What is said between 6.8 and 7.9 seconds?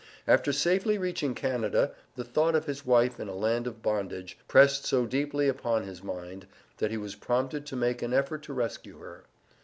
he was prompted to